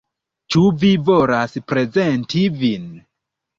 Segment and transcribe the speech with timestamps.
[0.55, 2.91] Ĉu vi volas prezenti vin?